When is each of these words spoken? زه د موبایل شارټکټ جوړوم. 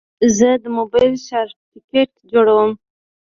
زه 0.37 0.49
د 0.61 0.65
موبایل 0.77 1.13
شارټکټ 1.27 2.11
جوړوم. 2.31 2.71